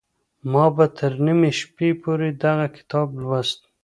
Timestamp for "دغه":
2.43-2.65